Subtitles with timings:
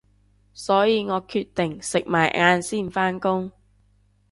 [0.55, 3.51] 所以我決定食埋晏先返工